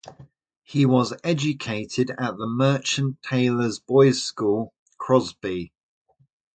[0.63, 5.71] He was educated at the Merchant Taylors' Boys' School, Crosby.